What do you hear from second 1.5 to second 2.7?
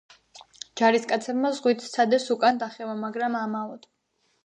ზღვით სცადეს უკან